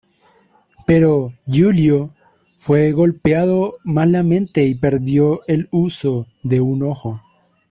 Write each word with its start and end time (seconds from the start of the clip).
Pero 0.87 1.31
Giulio 1.45 2.09
fue 2.57 2.91
golpeado 2.91 3.71
malamente 3.83 4.65
y 4.65 4.73
perdió 4.73 5.41
el 5.47 5.69
uso 5.71 6.25
de 6.41 6.59
un 6.59 6.81
ojo. 6.81 7.21